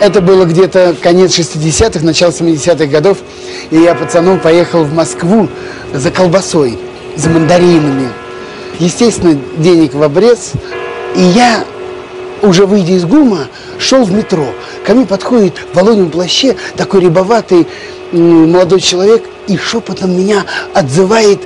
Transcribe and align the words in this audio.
Это 0.00 0.20
было 0.20 0.44
где-то 0.44 0.96
конец 1.00 1.38
60-х, 1.38 2.04
начало 2.04 2.30
70-х 2.30 2.86
годов. 2.86 3.18
И 3.70 3.76
я 3.76 3.94
пацаном 3.94 4.40
поехал 4.40 4.82
в 4.82 4.92
Москву 4.92 5.48
за 5.94 6.10
колбасой, 6.10 6.78
за 7.14 7.30
мандаринами. 7.30 8.08
Естественно, 8.80 9.38
денег 9.58 9.94
в 9.94 10.02
обрез. 10.02 10.52
И 11.14 11.20
я, 11.20 11.64
уже 12.42 12.66
выйдя 12.66 12.94
из 12.94 13.04
ГУМа, 13.04 13.46
шел 13.78 14.02
в 14.02 14.12
метро. 14.12 14.46
Ко 14.84 14.94
мне 14.94 15.06
подходит 15.06 15.54
в 15.72 15.76
волонем 15.76 16.10
плаще 16.10 16.56
такой 16.76 17.02
рябоватый 17.02 17.68
молодой 18.10 18.80
человек 18.80 19.22
и 19.46 19.56
шепотом 19.56 20.18
меня 20.18 20.44
отзывает 20.74 21.40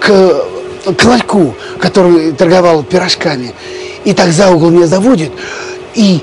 к, 0.00 0.46
к 0.94 1.04
ларьку, 1.04 1.54
который 1.80 2.32
торговал 2.32 2.82
пирожками. 2.82 3.54
И 4.04 4.12
так 4.12 4.30
за 4.30 4.50
угол 4.50 4.70
меня 4.70 4.86
заводит 4.86 5.32
и 5.94 6.20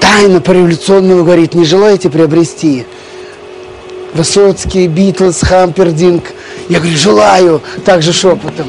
тайно 0.00 0.40
по-революционному 0.40 1.24
говорит, 1.24 1.54
не 1.54 1.64
желаете 1.64 2.10
приобрести? 2.10 2.84
Высоцкий, 4.12 4.88
Битлз, 4.88 5.40
Хампердинг. 5.40 6.24
Я 6.68 6.80
говорю, 6.80 6.96
желаю, 6.96 7.62
также 7.84 8.12
шепотом. 8.12 8.66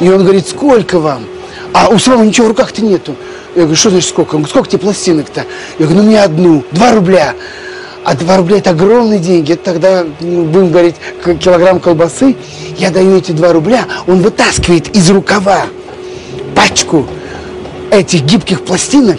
И 0.00 0.08
он 0.08 0.22
говорит, 0.24 0.46
сколько 0.48 0.98
вам? 0.98 1.24
А 1.72 1.88
у 1.88 1.98
самого 1.98 2.24
ничего 2.24 2.46
в 2.46 2.50
руках-то 2.50 2.84
нету. 2.84 3.14
Я 3.54 3.62
говорю, 3.62 3.76
что 3.76 3.90
значит 3.90 4.10
сколько? 4.10 4.34
Он 4.34 4.42
говорит, 4.42 4.50
сколько 4.50 4.68
тебе 4.68 4.80
пластинок-то? 4.80 5.46
Я 5.78 5.86
говорю, 5.86 6.02
ну 6.02 6.08
мне 6.08 6.22
одну, 6.22 6.64
два 6.72 6.92
рубля. 6.92 7.34
А 8.04 8.14
2 8.14 8.36
рубля 8.36 8.58
это 8.58 8.70
огромные 8.70 9.18
деньги. 9.18 9.52
Это 9.52 9.64
тогда, 9.64 10.04
ну, 10.20 10.44
будем 10.44 10.70
говорить, 10.70 10.96
килограмм 11.40 11.78
колбасы. 11.80 12.36
Я 12.76 12.90
даю 12.90 13.16
эти 13.16 13.32
2 13.32 13.52
рубля, 13.52 13.86
он 14.06 14.22
вытаскивает 14.22 14.94
из 14.96 15.10
рукава 15.10 15.66
пачку 16.54 17.06
этих 17.90 18.22
гибких 18.22 18.64
пластинок, 18.64 19.18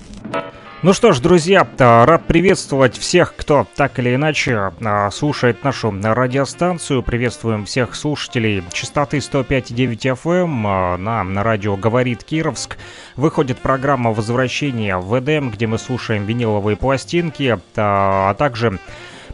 Ну 0.83 0.93
что 0.93 1.11
ж, 1.11 1.19
друзья, 1.19 1.67
рад 1.77 2.25
приветствовать 2.25 2.97
всех, 2.97 3.35
кто 3.35 3.67
так 3.75 3.99
или 3.99 4.15
иначе 4.15 4.71
а, 4.83 5.11
слушает 5.11 5.63
нашу 5.63 5.93
радиостанцию. 6.01 7.03
Приветствуем 7.03 7.65
всех 7.65 7.93
слушателей 7.93 8.63
частоты 8.73 9.17
105,9 9.17 10.17
FM 10.23 10.97
на, 10.97 11.23
на 11.23 11.43
радио 11.43 11.77
«Говорит 11.77 12.23
Кировск». 12.23 12.79
Выходит 13.15 13.59
программа 13.59 14.11
«Возвращение 14.11 14.97
в 14.97 15.15
ВДМ», 15.15 15.51
где 15.51 15.67
мы 15.67 15.77
слушаем 15.77 16.25
виниловые 16.25 16.75
пластинки, 16.77 17.59
а, 17.75 18.31
а 18.31 18.33
также 18.33 18.79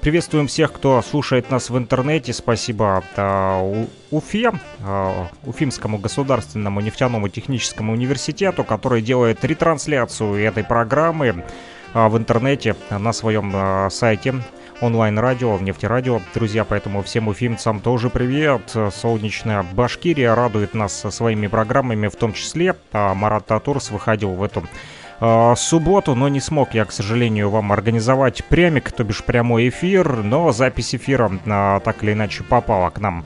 Приветствуем 0.02 0.48
всех, 0.48 0.74
кто 0.74 1.02
слушает 1.02 1.50
нас 1.50 1.70
в 1.70 1.78
интернете. 1.78 2.34
Спасибо 2.34 3.04
э, 3.16 3.86
Уфе, 4.12 4.52
э, 4.80 5.26
Уфимскому 5.46 5.98
государственному 5.98 6.82
нефтяному 6.82 7.30
техническому 7.30 7.94
университету, 7.94 8.64
который 8.64 9.02
делает 9.02 9.44
ретрансляцию 9.44 10.36
этой 10.36 10.64
программы 10.64 11.46
э, 11.94 12.08
в 12.08 12.18
интернете 12.18 12.76
на 12.90 13.12
своем 13.14 13.52
э, 13.54 13.90
сайте 13.90 14.36
онлайн-радио, 14.82 15.58
нефтерадио. 15.60 16.22
Друзья, 16.34 16.64
поэтому 16.64 17.02
всем 17.02 17.28
уфимцам 17.28 17.80
тоже 17.80 18.10
привет. 18.10 18.76
Солнечная 18.92 19.64
Башкирия 19.64 20.36
радует 20.36 20.74
нас 20.74 21.06
своими 21.10 21.48
программами, 21.48 22.08
в 22.08 22.16
том 22.16 22.34
числе. 22.34 22.76
Марат 22.94 23.48
Татурс 23.48 23.90
выходил 23.90 24.34
в 24.34 24.44
эту 24.44 24.64
э, 25.20 25.54
субботу, 25.56 26.16
но 26.16 26.28
не 26.28 26.40
смог 26.40 26.74
я, 26.74 26.86
к 26.86 26.92
сожалению, 26.92 27.50
вам 27.50 27.72
организовать 27.72 28.44
прямик, 28.46 28.92
то 28.92 29.04
бишь 29.04 29.24
прямой 29.24 29.70
эфир, 29.70 30.24
но 30.24 30.52
запись 30.52 30.96
эфира 30.96 31.32
э, 31.46 31.80
так 31.84 32.04
или 32.04 32.14
иначе 32.14 32.44
попала 32.44 32.90
к 32.90 33.00
нам 33.00 33.26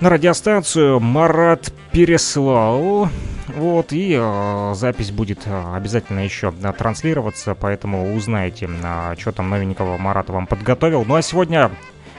на 0.00 0.10
радиостанцию. 0.10 1.00
Марат 1.00 1.72
переслал. 1.92 3.08
Вот, 3.48 3.92
и 3.92 4.14
э, 4.18 4.74
запись 4.74 5.10
будет 5.10 5.40
обязательно 5.46 6.20
еще 6.20 6.52
э, 6.62 6.72
транслироваться, 6.76 7.54
поэтому 7.54 8.14
узнаете, 8.14 8.68
э, 8.68 9.14
что 9.18 9.32
там 9.32 9.48
новенького 9.48 9.96
Марат 9.96 10.28
вам 10.28 10.46
подготовил. 10.46 11.04
Ну 11.06 11.14
а 11.14 11.22
сегодня 11.22 11.70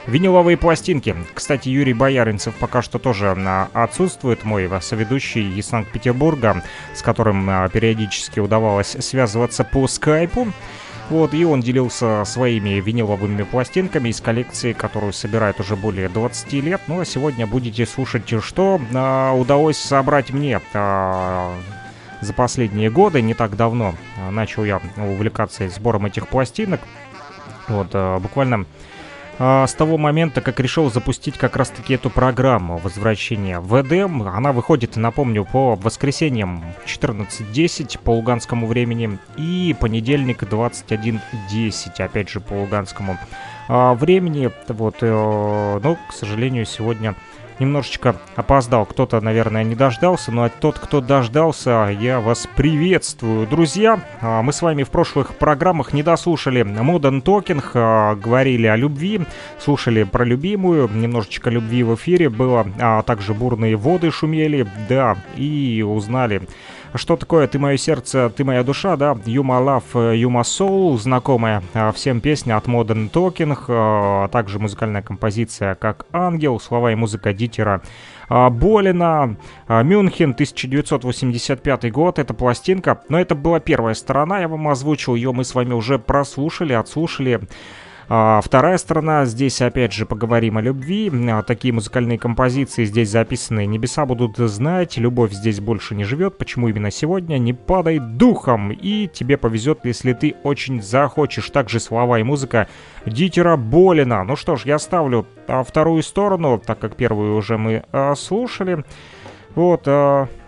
Виниловые 0.06 0.56
пластинки. 0.56 1.14
Кстати, 1.34 1.68
Юрий 1.68 1.92
Бояринцев 1.92 2.54
пока 2.54 2.82
что 2.82 2.98
тоже 2.98 3.34
а, 3.36 3.68
отсутствует, 3.72 4.44
мой 4.44 4.68
соведущий 4.80 5.58
из 5.58 5.66
Санкт-Петербурга, 5.66 6.62
с 6.94 7.02
которым 7.02 7.48
а, 7.48 7.68
периодически 7.68 8.40
удавалось 8.40 8.96
связываться 9.00 9.62
по 9.62 9.86
скайпу. 9.86 10.48
Вот, 11.10 11.34
и 11.34 11.44
он 11.44 11.60
делился 11.60 12.24
своими 12.24 12.80
виниловыми 12.80 13.42
пластинками 13.42 14.10
из 14.10 14.20
коллекции, 14.20 14.72
которую 14.72 15.12
собирает 15.12 15.58
уже 15.58 15.74
более 15.74 16.08
20 16.08 16.52
лет. 16.54 16.80
Ну 16.86 17.00
а 17.00 17.04
сегодня 17.04 17.46
будете 17.46 17.84
слушать, 17.84 18.32
что 18.42 18.80
а, 18.94 19.32
удалось 19.34 19.76
собрать 19.76 20.30
мне 20.30 20.60
а, 20.72 21.54
за 22.20 22.32
последние 22.32 22.90
годы, 22.90 23.22
не 23.22 23.34
так 23.34 23.56
давно. 23.56 23.94
А, 24.18 24.30
начал 24.30 24.64
я 24.64 24.80
увлекаться 24.96 25.68
сбором 25.68 26.06
этих 26.06 26.28
пластинок. 26.28 26.80
Вот, 27.68 27.88
а, 27.92 28.18
буквально 28.18 28.66
а, 29.42 29.66
с 29.66 29.72
того 29.72 29.96
момента, 29.96 30.42
как 30.42 30.60
решил 30.60 30.90
запустить 30.90 31.38
как 31.38 31.56
раз-таки 31.56 31.94
эту 31.94 32.10
программу 32.10 32.76
возвращения 32.76 33.58
в 33.58 33.80
Эдем. 33.80 34.22
Она 34.22 34.52
выходит, 34.52 34.96
напомню, 34.96 35.46
по 35.50 35.76
воскресеньям 35.76 36.62
14.10 36.86 37.98
по 38.04 38.10
луганскому 38.10 38.66
времени 38.66 39.18
и 39.38 39.74
понедельник 39.80 40.42
21.10, 40.42 42.02
опять 42.02 42.28
же, 42.28 42.40
по 42.40 42.52
луганскому 42.52 43.16
а, 43.68 43.94
времени. 43.94 44.50
Вот, 44.68 44.96
э, 45.00 45.06
но, 45.10 45.96
к 46.06 46.12
сожалению, 46.12 46.66
сегодня 46.66 47.14
немножечко 47.60 48.16
опоздал. 48.34 48.86
Кто-то, 48.86 49.20
наверное, 49.20 49.62
не 49.62 49.74
дождался, 49.74 50.32
но 50.32 50.48
тот, 50.48 50.78
кто 50.78 51.00
дождался, 51.00 51.94
я 52.00 52.18
вас 52.20 52.48
приветствую. 52.56 53.46
Друзья, 53.46 54.00
а, 54.20 54.42
мы 54.42 54.52
с 54.52 54.62
вами 54.62 54.82
в 54.82 54.90
прошлых 54.90 55.36
программах 55.36 55.92
не 55.92 56.02
дослушали 56.02 56.62
Modern 56.62 57.22
Talking, 57.22 57.62
а, 57.74 58.16
говорили 58.16 58.66
о 58.66 58.76
любви, 58.76 59.20
слушали 59.58 60.02
про 60.04 60.24
любимую, 60.24 60.88
немножечко 60.92 61.50
любви 61.50 61.82
в 61.84 61.94
эфире 61.94 62.28
было, 62.30 62.66
а 62.80 63.02
также 63.02 63.34
бурные 63.34 63.76
воды 63.76 64.10
шумели, 64.10 64.66
да, 64.88 65.16
и 65.36 65.84
узнали 65.86 66.42
что 66.94 67.16
такое? 67.16 67.46
«Ты 67.46 67.58
мое 67.58 67.76
сердце, 67.76 68.30
ты 68.34 68.44
моя 68.44 68.64
душа», 68.64 68.96
да? 68.96 69.12
«You 69.12 69.42
my 69.42 69.64
love, 69.64 70.14
you 70.16 70.28
my 70.28 70.42
soul», 70.42 70.98
знакомая 70.98 71.62
а, 71.74 71.92
всем 71.92 72.20
песня 72.20 72.56
от 72.56 72.66
Modern 72.66 73.10
Talking, 73.10 73.56
а 73.68 74.28
также 74.28 74.58
музыкальная 74.58 75.02
композиция 75.02 75.74
как 75.74 76.06
«Ангел», 76.12 76.58
слова 76.58 76.92
и 76.92 76.94
музыка 76.94 77.32
Дитера 77.32 77.82
а, 78.28 78.50
Болина, 78.50 79.36
Мюнхен, 79.68 80.30
1985 80.30 81.92
год, 81.92 82.18
это 82.18 82.34
пластинка, 82.34 83.00
но 83.08 83.20
это 83.20 83.34
была 83.34 83.60
первая 83.60 83.94
сторона, 83.94 84.40
я 84.40 84.48
вам 84.48 84.68
озвучил 84.68 85.14
ее, 85.14 85.32
мы 85.32 85.44
с 85.44 85.54
вами 85.54 85.72
уже 85.72 85.98
прослушали, 85.98 86.72
отслушали, 86.72 87.40
а, 88.12 88.40
вторая 88.40 88.76
сторона, 88.76 89.24
здесь 89.24 89.62
опять 89.62 89.92
же 89.92 90.04
поговорим 90.04 90.58
о 90.58 90.60
любви. 90.60 91.12
А, 91.30 91.44
такие 91.44 91.72
музыкальные 91.72 92.18
композиции 92.18 92.84
здесь 92.84 93.08
записаны. 93.08 93.66
Небеса 93.66 94.04
будут 94.04 94.36
знать, 94.36 94.96
любовь 94.96 95.30
здесь 95.30 95.60
больше 95.60 95.94
не 95.94 96.02
живет. 96.02 96.36
Почему 96.36 96.66
именно 96.66 96.90
сегодня? 96.90 97.38
Не 97.38 97.52
падай 97.52 98.00
духом, 98.00 98.72
и 98.72 99.06
тебе 99.06 99.36
повезет, 99.36 99.84
если 99.84 100.12
ты 100.12 100.34
очень 100.42 100.82
захочешь. 100.82 101.48
Также 101.50 101.78
слова 101.78 102.18
и 102.18 102.24
музыка 102.24 102.66
Дитера 103.06 103.56
Болина. 103.56 104.24
Ну 104.24 104.34
что 104.34 104.56
ж, 104.56 104.66
я 104.66 104.80
ставлю 104.80 105.24
а, 105.46 105.62
вторую 105.62 106.02
сторону, 106.02 106.58
так 106.58 106.80
как 106.80 106.96
первую 106.96 107.36
уже 107.36 107.58
мы 107.58 107.84
слушали. 108.16 108.84
Вот, 109.54 109.86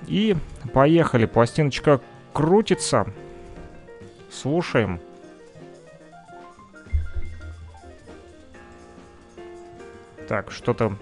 и 0.09 0.37
поехали. 0.73 1.27
Пластиночка 1.27 2.01
крутится. 2.33 3.07
Слушаем. 4.33 4.99
Так, 10.33 10.51
что-то 10.51 10.97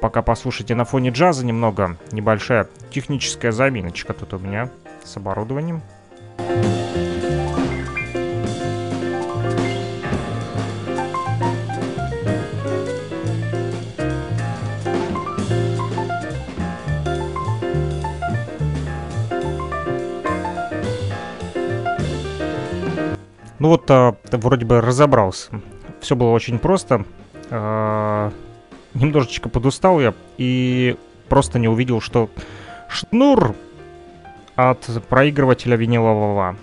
пока 0.00 0.20
послушайте 0.20 0.74
на 0.74 0.84
фоне 0.84 1.10
джаза 1.10 1.46
немного. 1.46 1.96
Небольшая 2.10 2.66
техническая 2.90 3.52
заминочка 3.52 4.12
тут 4.12 4.34
у 4.34 4.40
меня 4.40 4.70
с 5.04 5.16
оборудованием. 5.16 5.82
Ну 23.60 23.68
вот, 23.68 23.88
а, 23.92 24.16
вроде 24.32 24.66
бы 24.66 24.80
разобрался. 24.80 25.52
Все 26.00 26.16
было 26.16 26.30
очень 26.30 26.58
просто. 26.58 27.04
А, 27.50 28.32
немножечко 28.94 29.48
подустал 29.48 30.00
я 30.00 30.14
и 30.38 30.96
просто 31.28 31.58
не 31.58 31.68
увидел, 31.68 32.00
что 32.00 32.30
шнур 32.88 33.54
от 34.56 34.78
проигрывателя 35.08 35.76
винилового 35.76 36.56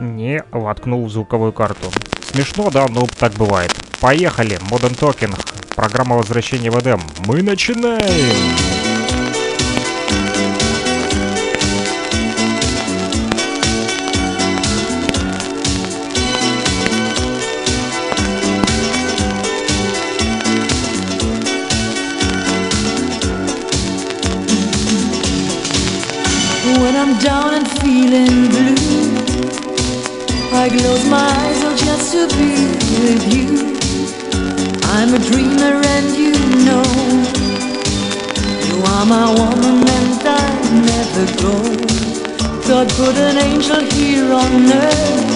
не 0.00 0.42
воткнул 0.50 1.04
в 1.04 1.10
звуковую 1.10 1.52
карту. 1.52 1.90
Смешно, 2.22 2.70
да, 2.70 2.86
но 2.88 3.06
так 3.18 3.32
бывает. 3.34 3.72
Поехали, 4.00 4.58
Modern 4.70 4.98
Talking, 4.98 5.34
программа 5.76 6.16
возвращения 6.16 6.70
в 6.70 6.78
Эдем. 6.78 7.00
Мы 7.26 7.42
начинаем! 7.42 8.63
Close 30.78 31.04
my 31.08 31.28
eyes 31.42 31.60
just 31.84 32.12
to 32.12 32.26
be 32.36 32.52
with 33.02 33.24
you. 33.34 33.48
I'm 34.96 35.14
a 35.14 35.18
dreamer 35.18 35.74
and 35.94 36.08
you 36.16 36.32
know 36.66 36.84
you 38.66 38.76
are 38.92 39.06
my 39.06 39.26
woman 39.38 39.76
and 39.98 40.22
I 40.26 40.46
never 40.90 41.24
go. 41.42 41.54
God 42.68 42.88
put 43.00 43.16
an 43.16 43.36
angel 43.38 43.82
here 43.96 44.32
on 44.32 44.52
earth 44.72 45.30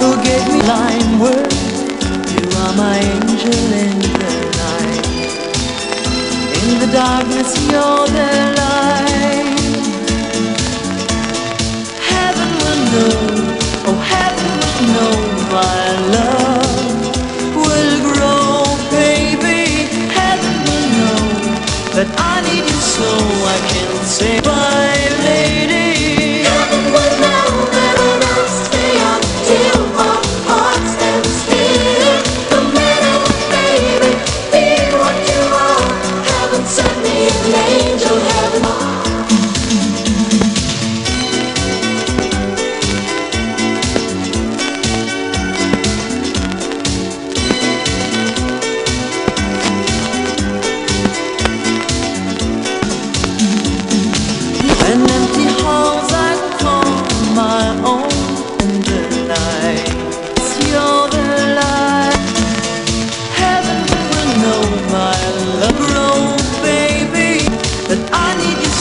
who 0.00 0.10
gave 0.22 0.44
me 0.52 0.60
line 0.74 1.18
word. 1.18 1.52
You 2.34 2.46
are 2.62 2.74
my 2.76 2.98
angel 2.98 3.68
in 3.84 3.98
the 4.22 4.34
night. 4.62 5.06
In 6.62 6.68
the 6.82 6.90
darkness, 6.92 7.50
you're 7.70 8.06
the 8.16 8.30
light. 8.60 9.86
Heaven 12.10 12.50
will 12.62 12.82
know, 12.92 13.25
So 22.96 23.04
I 23.04 23.58
can't 23.68 24.06
say 24.06 24.40
bye. 24.40 24.75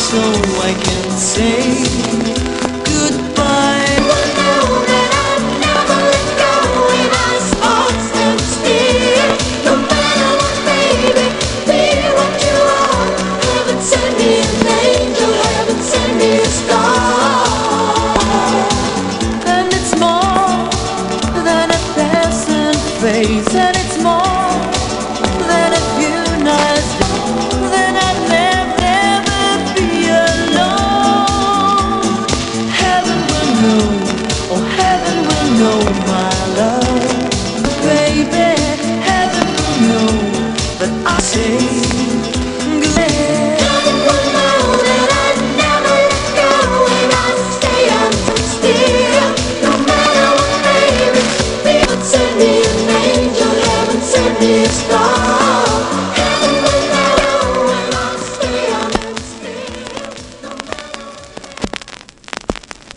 so 0.06 0.22
I 0.62 0.74
can 0.84 1.18
say. 1.18 2.25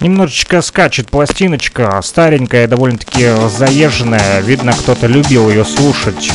Немножечко 0.08 0.62
скачет 0.62 1.08
пластиночка, 1.08 2.00
старенькая, 2.02 2.66
довольно-таки 2.66 3.28
заезженная. 3.48 4.40
Видно, 4.40 4.72
кто-то 4.72 5.06
любил 5.06 5.50
ее 5.50 5.64
слушать. 5.64 6.32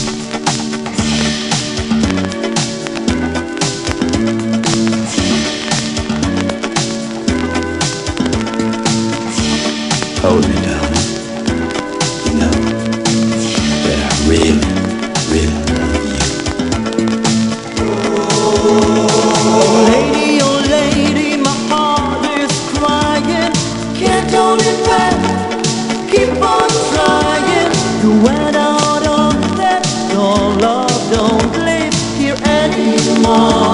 啊 33.25 33.72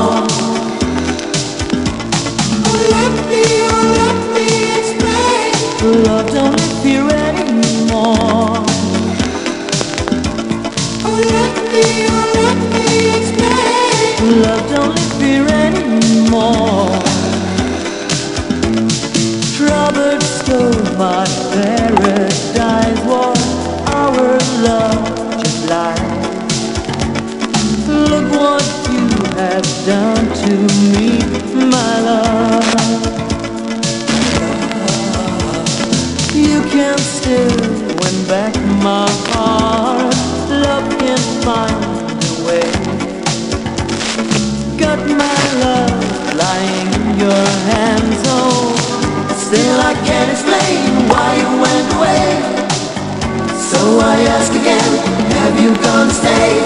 you 55.61 55.75
gonna 55.75 56.11
stay? 56.11 56.61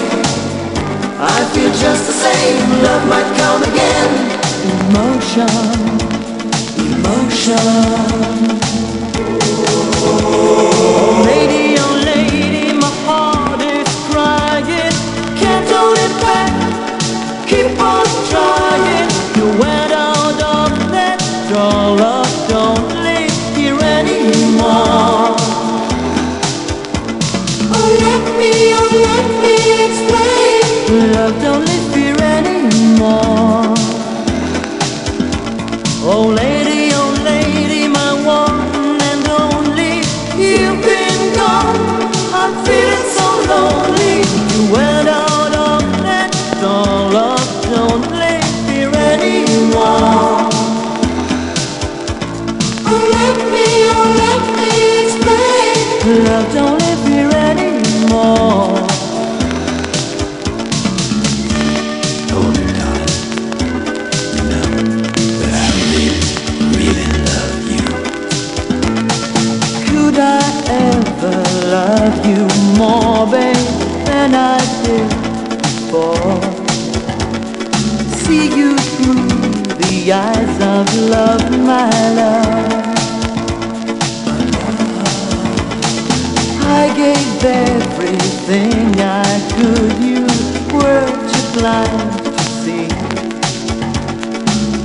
I 1.18 1.44
feel 1.52 1.72
just 1.84 2.06
the 2.06 2.16
same, 2.26 2.82
love 2.82 3.04
might 3.08 3.30
come 3.40 3.62
again. 3.70 4.10
Emotion, 4.70 5.48
emotion. 6.94 7.58
Oh, 10.06 11.22
lady, 11.26 11.63
Love 56.14 56.48
don't 56.54 56.78
live 56.78 57.06
here 57.08 57.28
anymore. 57.28 58.86
Oh, 62.30 62.52
darling, 62.78 63.16
you 64.32 64.42
know 64.48 64.68
that 65.40 65.54
I 65.58 65.68
really, 65.90 66.22
really 66.78 67.08
love 67.28 67.64
you. 67.74 67.86
Could 69.88 70.16
I 70.20 70.22
ever 70.86 71.36
love 71.66 72.16
you 72.24 72.42
more, 72.78 73.26
babe, 73.26 73.68
than 74.06 74.30
I 74.36 74.60
did 74.84 75.10
before? 75.62 76.40
See 78.22 78.46
you 78.56 78.70
through 78.78 79.26
the 79.82 80.12
eyes 80.12 80.56
of 80.62 80.86
love, 81.10 81.50
my 81.58 81.90
love. 82.14 82.93
Everything 87.44 89.00
I 89.00 89.24
could, 89.56 89.92
you 90.00 90.24
were 90.72 91.06
too 91.30 91.46
blind 91.58 92.12
to 92.24 92.42
see. 92.62 92.88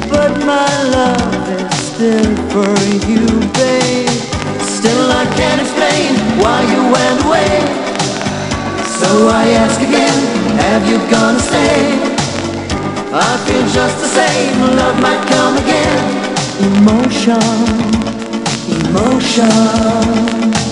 But 0.10 0.32
my 0.46 0.72
love 0.98 1.50
is 1.60 1.74
still 1.92 2.36
for 2.52 2.76
you, 3.08 3.26
babe. 3.56 4.10
Still 4.62 5.12
I 5.12 5.26
can't 5.40 5.62
explain 5.62 6.12
why 6.42 6.60
you 6.74 6.82
went 6.92 7.20
away. 7.26 7.54
So 9.00 9.10
I 9.30 9.44
ask 9.64 9.80
again, 9.82 10.20
have 10.64 10.84
you 10.90 10.98
gonna 11.10 11.40
stay? 11.40 12.20
I 13.12 13.38
feel 13.48 13.66
just 13.74 13.98
the 14.04 14.10
same, 14.20 14.60
love 14.76 14.98
might 15.02 15.24
come 15.34 15.58
again. 15.64 15.98
Emotion, 16.60 17.40
emotion. 18.86 20.69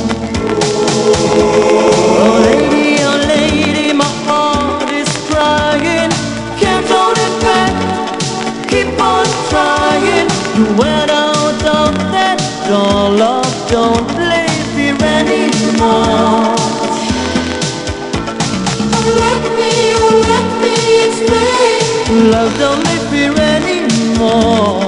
Love 22.31 22.57
don't 22.57 22.83
live 22.83 23.11
here 23.11 23.35
anymore. 23.39 24.87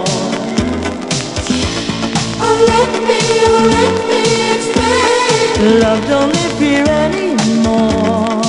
Love 5.70 6.08
don't 6.08 6.34
live 6.34 6.60
here 6.60 6.84
anymore. 6.88 8.42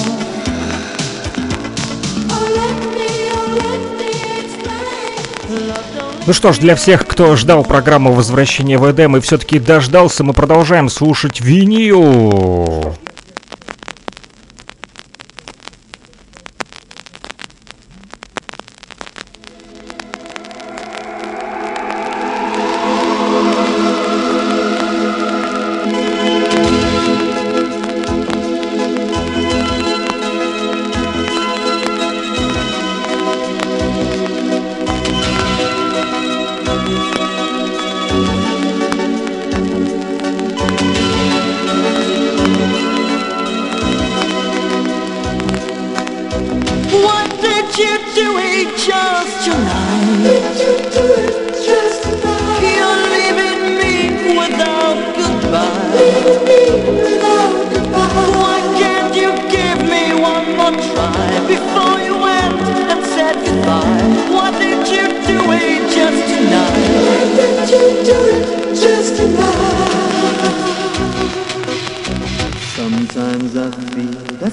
Ну 6.27 6.33
что 6.33 6.53
ж, 6.53 6.59
для 6.59 6.77
всех, 6.77 7.07
кто 7.07 7.37
ждал 7.37 7.63
программу 7.63 8.13
возвращения 8.13 8.79
в 8.79 8.91
Эдем 8.91 9.19
и 9.19 9.21
все-таки 9.21 9.59
дождался, 9.59 10.25
мы 10.25 10.33
продолжаем 10.33 10.89
слушать 10.89 11.43
винил. 11.43 12.95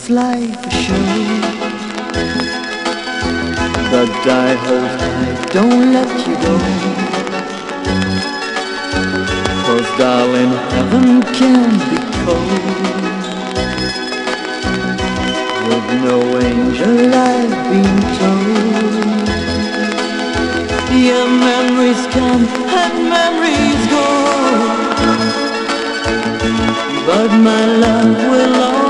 Life 0.10 0.64
for 0.64 0.72
sure. 0.72 1.06
But 3.92 4.10
I 4.28 4.56
hold 4.66 4.92
tight, 5.00 5.40
don't 5.54 5.94
let 5.94 6.12
you 6.28 6.36
go. 6.46 6.56
Cause 9.66 9.90
darling, 9.98 10.54
heaven 10.74 11.22
can 11.38 11.70
be 11.90 12.00
cold. 12.24 12.88
With 15.68 15.88
no 16.08 16.18
angel 16.40 17.14
I've 17.14 17.56
been 17.70 17.98
told. 18.20 19.28
Yeah, 21.06 21.28
memories 21.48 22.04
come 22.16 22.44
and 22.82 22.96
memories 23.16 23.84
go. 23.96 24.06
But 27.08 27.30
my 27.40 27.66
love 27.66 28.18
will 28.32 28.56
always 28.64 28.87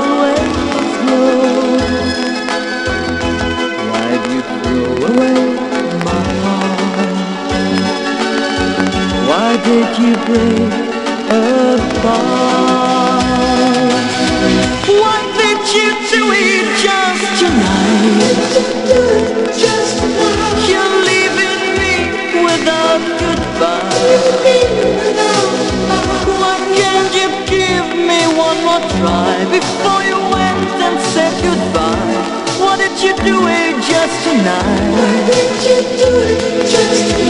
Why 9.48 9.56
did 9.64 9.90
you 9.96 10.12
break 10.28 10.72
apart? 11.32 12.04
Why 15.00 15.18
did 15.40 15.60
you 15.72 15.88
do 16.12 16.22
it 16.36 16.68
just 16.84 17.24
tonight? 17.40 18.36
You're 20.68 20.96
leaving 21.08 21.64
me 21.80 21.94
without 22.44 23.00
goodbye. 23.22 23.88
Why 26.28 26.56
can't 26.76 27.12
you 27.16 27.28
give 27.48 27.88
me 27.96 28.20
one 28.36 28.60
more 28.68 28.84
try 29.00 29.32
before 29.48 30.02
you 30.04 30.18
went 30.28 30.76
and 30.76 31.00
said 31.08 31.32
goodbye? 31.40 32.20
Why 32.60 32.76
did 32.76 33.00
you 33.00 33.16
do 33.24 33.46
it 33.48 33.80
just 33.80 34.16
tonight? 34.28 34.92
Why 34.92 35.14
did 35.24 35.56
you 35.64 35.80
do 35.96 36.10
it 36.20 36.68
just 36.68 37.16
tonight? 37.16 37.27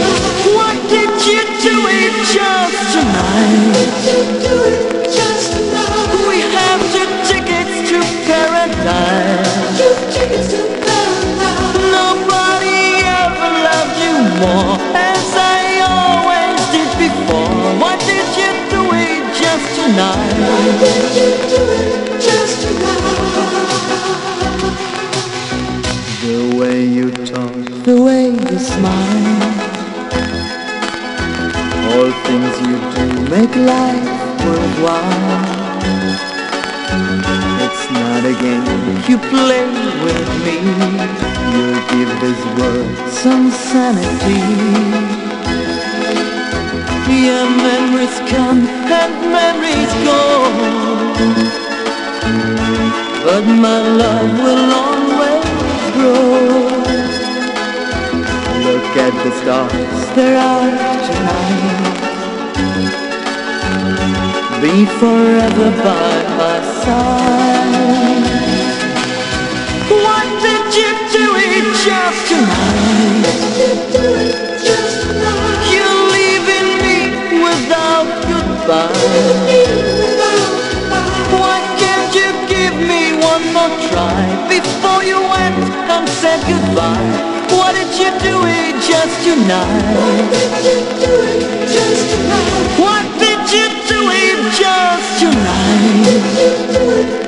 Why 17.79 17.95
did 17.97 18.25
before 18.33 18.89
What 20.39 20.79
did 20.79 21.07
you 21.17 21.31
do 21.47 21.61
it 21.71 22.21
just 22.21 22.65
tonight? 22.65 23.28
Make 33.29 33.55
life 33.55 34.05
worthwhile. 34.43 35.59
It's 37.65 37.85
not 37.91 38.21
a 38.25 38.33
game 38.41 38.65
you 39.07 39.17
play 39.29 39.65
with 40.05 40.29
me. 40.45 40.57
You 41.53 41.67
give 41.93 42.11
this 42.25 42.41
world 42.57 42.89
some 43.23 43.51
sanity. 43.51 44.41
Your 47.25 47.45
memories 47.67 48.17
come 48.33 48.65
and 48.99 49.13
memories 49.37 49.93
go. 50.09 50.21
But 53.25 53.43
my 53.65 53.79
love 54.01 54.31
will 54.45 54.65
always 54.85 55.45
grow. 55.95 56.49
Look 58.65 58.89
at 59.05 59.13
the 59.23 59.31
stars, 59.39 60.15
they're 60.15 60.37
out 60.37 61.05
tonight. 61.05 61.78
Be 64.69 64.85
forever 64.85 65.71
by 65.83 66.15
my 66.37 66.57
side. 66.83 68.25
Why 69.89 70.21
did 70.45 70.65
you 70.79 70.91
do 71.09 71.25
it 71.41 71.65
just 71.87 72.21
tonight? 72.29 73.25
You're 75.73 76.01
leaving 76.17 76.69
me 76.85 76.97
without 77.41 78.09
goodbye. 78.29 78.93
Why 81.33 81.57
can't 81.81 82.13
you 82.13 82.29
give 82.47 82.75
me 82.75 83.17
one 83.25 83.45
more 83.51 83.73
try 83.89 84.21
before 84.47 85.01
you 85.03 85.19
went 85.19 85.65
and 85.89 86.07
said 86.21 86.41
goodbye? 86.45 87.09
Why 87.57 87.73
did 87.73 87.91
you 87.97 88.11
do 88.21 88.35
it 88.45 88.75
just 88.85 89.15
tonight? 89.25 89.81
Why 89.97 90.29
did 90.29 90.51
you 90.63 90.77
do 91.01 91.13
it 91.25 91.67
just 91.73 92.03
tonight? 92.13 92.98
To 93.89 93.95
doing 93.95 94.51
just 94.51 95.19
tonight. 95.19 97.18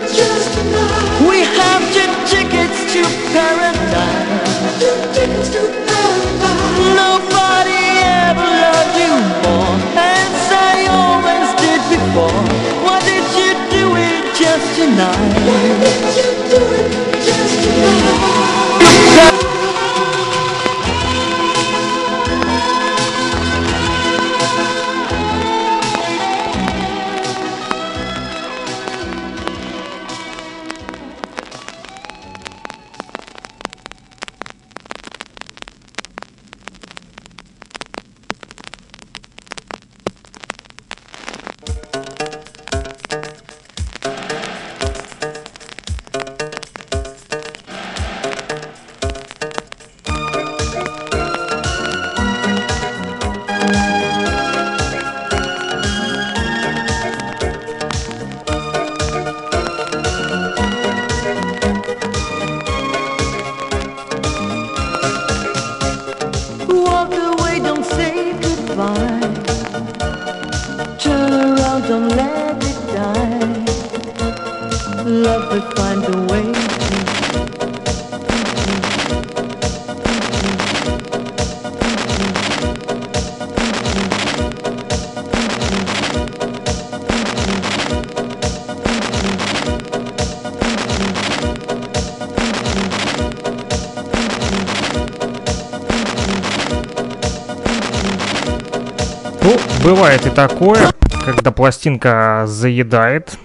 Такое, 100.47 100.91
когда 101.23 101.51
пластинка 101.51 102.45
заедает. 102.47 103.38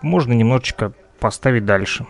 Можно 0.00 0.32
немножечко 0.32 0.92
поставить 1.20 1.66
дальше. 1.66 2.06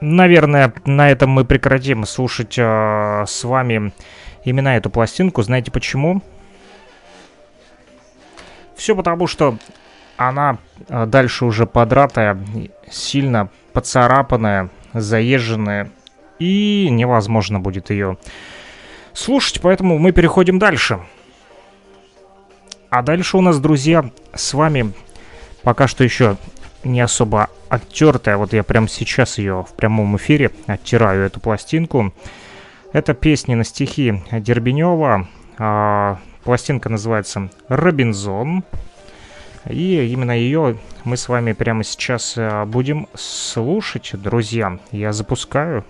Наверное, 0.00 0.72
на 0.84 1.10
этом 1.10 1.30
мы 1.30 1.44
прекратим 1.44 2.06
слушать 2.06 2.56
э, 2.56 3.24
с 3.26 3.42
вами 3.42 3.92
именно 4.44 4.68
эту 4.68 4.88
пластинку. 4.88 5.42
Знаете 5.42 5.72
почему? 5.72 6.22
Все 8.76 8.94
потому, 8.94 9.26
что 9.26 9.58
она 10.16 10.58
э, 10.88 11.06
дальше 11.06 11.44
уже 11.44 11.66
подратая, 11.66 12.38
сильно 12.88 13.48
поцарапанная, 13.78 14.70
заезженная, 14.92 15.92
и 16.40 16.88
невозможно 16.90 17.60
будет 17.60 17.90
ее 17.90 18.18
слушать, 19.12 19.60
поэтому 19.60 19.98
мы 19.98 20.10
переходим 20.10 20.58
дальше. 20.58 20.98
А 22.90 23.02
дальше 23.02 23.36
у 23.36 23.40
нас, 23.40 23.60
друзья, 23.60 24.10
с 24.34 24.52
вами 24.52 24.92
пока 25.62 25.86
что 25.86 26.02
еще 26.02 26.38
не 26.82 27.00
особо 27.00 27.50
оттертая. 27.68 28.36
Вот 28.36 28.52
я 28.52 28.64
прямо 28.64 28.88
сейчас 28.88 29.38
ее 29.38 29.64
в 29.68 29.74
прямом 29.74 30.16
эфире 30.16 30.50
оттираю, 30.66 31.24
эту 31.24 31.38
пластинку. 31.38 32.12
Это 32.92 33.14
песни 33.14 33.54
на 33.54 33.62
стихи 33.62 34.24
Дербенева. 34.32 35.28
А, 35.56 36.18
пластинка 36.42 36.88
называется 36.88 37.48
«Робинзон». 37.68 38.64
И 39.66 40.06
именно 40.12 40.32
ее 40.32 40.76
мы 41.04 41.16
с 41.16 41.28
вами 41.28 41.52
прямо 41.52 41.84
сейчас 41.84 42.34
а, 42.36 42.64
будем 42.64 43.08
слушать, 43.14 44.10
друзья. 44.14 44.78
Я 44.92 45.12
запускаю. 45.12 45.84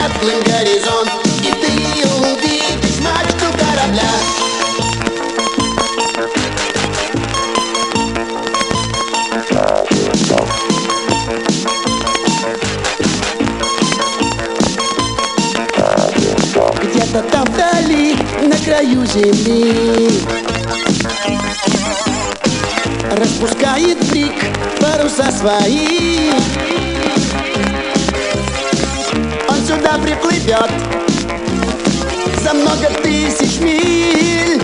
Светлым 0.00 0.42
горизонт 0.44 1.10
И 1.42 1.52
ты 1.52 2.08
увидишь 2.08 3.00
мачту 3.00 3.46
корабля 3.58 4.10
Где-то 16.82 17.22
там 17.30 17.44
вдали, 17.46 18.16
на 18.42 18.56
краю 18.58 19.04
земли. 19.06 20.10
Распускает 23.16 23.98
брик 24.10 24.34
паруса 24.80 25.30
свои 25.32 26.30
Сюда 29.90 30.02
приплывет 30.02 30.70
За 32.44 32.54
много 32.54 32.86
тысяч 33.02 33.58
миль 33.58 34.62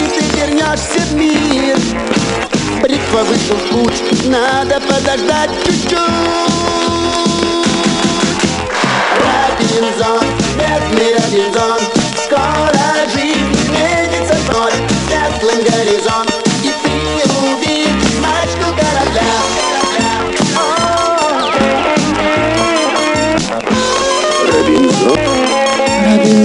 И 0.00 0.08
ты 0.08 0.24
вернешься 0.36 1.00
в 1.00 1.14
мир. 1.14 1.76
Бритва 2.80 3.24
вышел 3.24 3.56
в 3.56 3.68
путь 3.70 4.26
Надо 4.26 4.80
подождать 4.80 5.50
чуть-чуть. 5.66 5.98
Робинзон, 9.20 10.24
бедный 10.56 11.14
Робинзон 11.14 11.80
Скоро 12.24 13.10
жизнь 13.12 13.54
сменится 13.66 14.34
вновь 14.46 14.74
Светлым 15.08 15.62
горизонт 15.62 16.41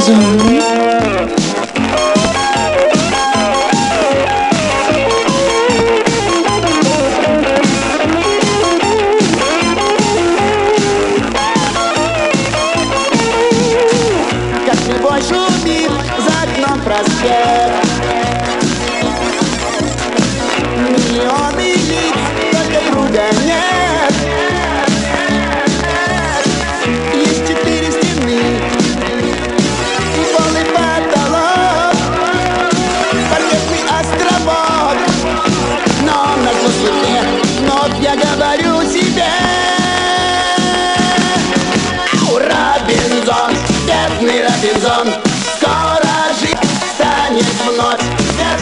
Робинзон 0.08 0.57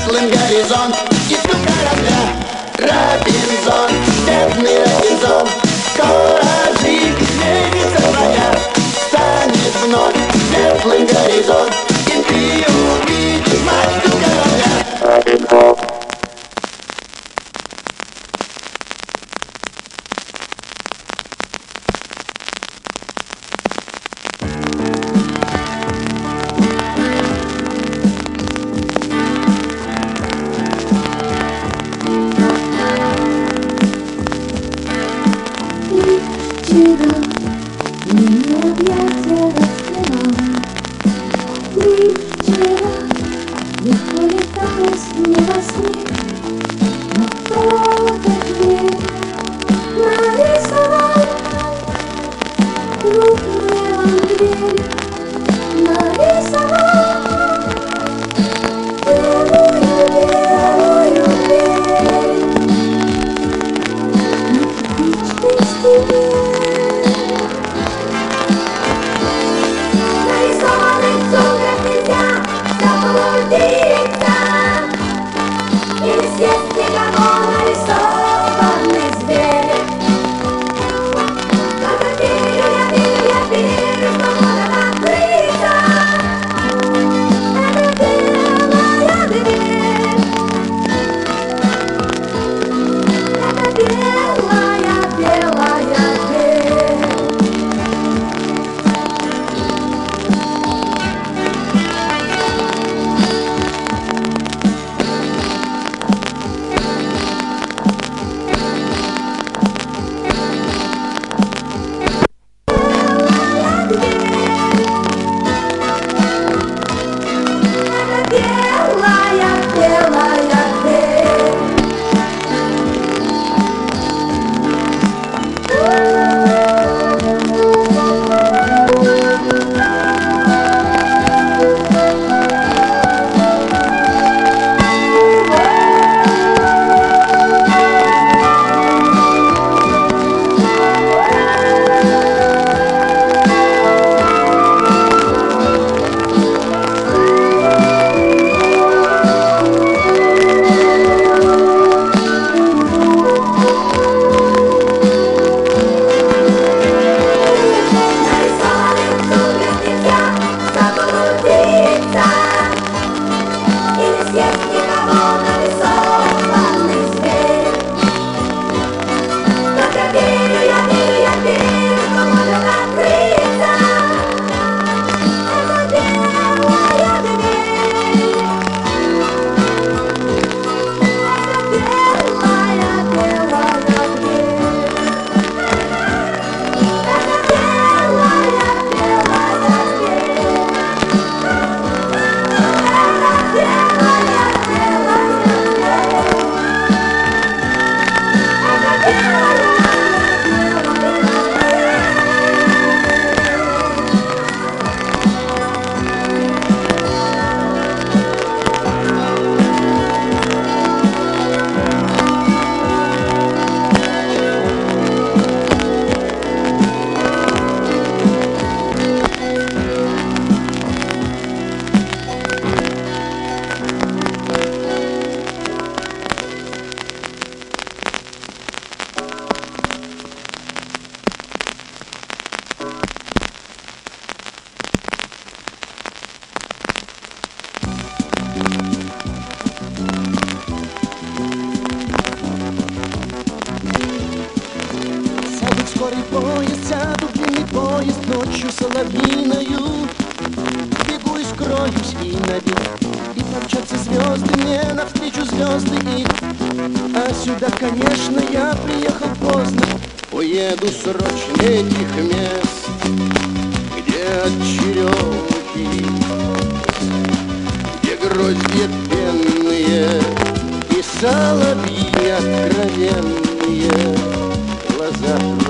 светлым 0.06 0.30
горизонт 0.30 0.96
И 1.30 1.36
тут 1.36 1.62
корабля 1.66 2.20
Робинзон, 2.78 4.15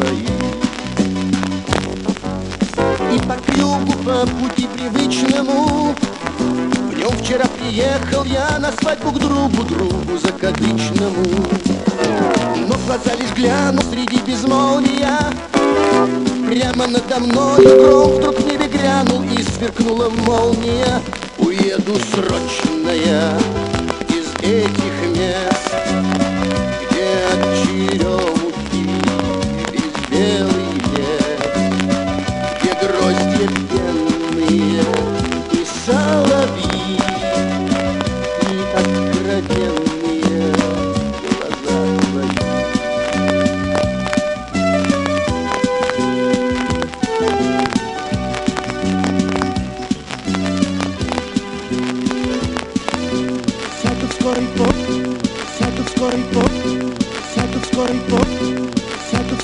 Твои 0.06 0.26
и 3.16 3.20
по 3.20 3.36
крюку, 3.36 3.98
по 4.04 4.28
пути 4.28 4.68
привычному 4.68 5.96
В 6.92 6.98
нем 6.98 7.10
вчера 7.22 7.46
приехал 7.48 8.24
я 8.26 8.60
на 8.60 8.72
свадьбу 8.72 9.12
к 9.12 9.20
другу, 9.20 9.64
другу 9.64 10.18
закадычному. 10.20 11.26
Но 12.68 12.76
глаза 12.86 13.16
лишь 13.20 13.34
гляну 13.36 13.82
среди 13.92 14.20
безмолвия 14.20 15.20
Прямо 16.48 16.88
надо 16.88 17.20
мной 17.20 17.66
гром 17.66 18.12
вдруг 18.12 18.40
в 18.40 18.46
небе 18.46 18.68
грянул 18.68 19.24
И 19.24 19.42
сверкнула 19.42 20.10
молния. 20.10 21.02
Уеду 21.40 21.96
срочно 22.12 22.92
я 22.92 23.40
из 24.10 24.28
этих 24.44 25.18
мест 25.18 26.35
сяду 55.75 55.83
в 55.83 55.89
скорый 55.89 56.25
пот, 56.33 56.53
сяду 57.35 57.59
в 57.61 57.67
скорый 57.67 58.01
пот, 58.09 58.29
сяду 59.11 59.37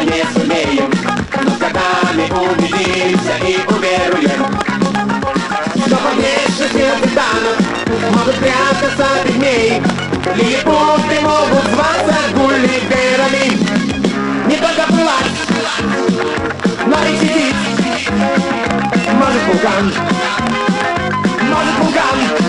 Согласиться 0.00 0.40
не 0.40 0.40
сумеем. 0.40 0.90
Но 1.42 1.50
с 1.50 1.58
годами 1.58 2.30
убедимся 2.30 3.36
и 3.46 3.58
уверуем. 3.68 4.46
Что 5.86 5.96
под 5.96 6.14
внешностью 6.14 6.86
титанов 7.02 7.58
Могут 8.16 8.36
прятаться 8.36 9.06
пигмеи 9.24 9.82
Лилипуты 10.36 11.20
могут 11.20 11.64
зваться 11.72 12.16
гулливерами. 12.34 13.58
Не 14.46 14.56
только 14.56 14.86
плывать, 14.86 15.32
но 16.86 16.96
и 17.04 17.16
сидеть. 17.16 17.54
Может 19.12 19.42
вулкан, 19.46 19.92
может 21.40 21.78
вулкан 21.78 22.39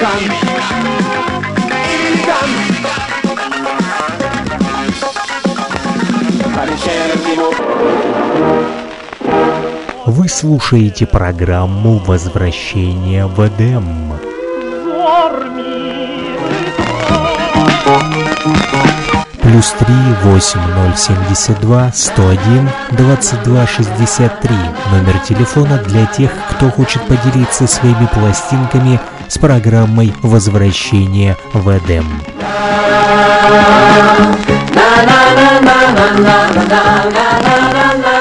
великан 0.00 0.18
По 6.54 6.64
вечернему 6.64 7.52
Вы 10.06 10.28
слушаете 10.28 11.06
программу 11.06 11.98
«Возвращение 11.98 13.26
в 13.26 13.46
Эдем». 13.46 14.14
Плюс 19.42 19.74
три 19.78 19.94
восемь 20.22 20.60
ноль 20.60 20.96
семьдесят 20.96 21.60
два 21.60 21.90
сто 21.92 22.28
один 22.28 22.70
двадцать 22.92 23.42
два 23.42 23.66
шестьдесят 23.66 24.40
три. 24.40 24.56
Номер 24.92 25.18
телефона 25.18 25.78
для 25.78 26.06
тех, 26.06 26.30
кто 26.50 26.70
хочет 26.70 27.02
поделиться 27.02 27.66
своими 27.66 28.06
пластинками 28.14 29.00
с 29.30 29.38
программой 29.38 30.12
«Возвращение 30.22 31.36
в 31.52 31.68
Эдем». 31.68 32.04
Na 34.74 34.90
na 35.08 35.20
na 35.38 35.60
na 35.60 35.76
na 35.94 36.08
na 36.18 36.68
na 36.68 36.82
na 37.10 37.56
na 37.72 37.94
na 37.94 38.19